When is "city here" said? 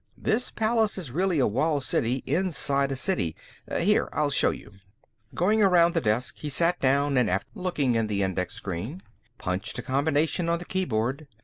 2.95-4.09